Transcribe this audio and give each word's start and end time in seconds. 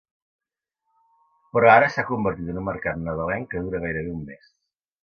Però 1.57 1.71
ara 1.75 1.91
s’ha 1.97 2.07
convertit 2.09 2.51
en 2.55 2.59
un 2.63 2.67
mercat 2.71 3.01
nadalenc 3.05 3.53
que 3.55 3.67
dura 3.69 3.85
gairebé 3.87 4.17
un 4.19 4.31
mes. 4.35 4.55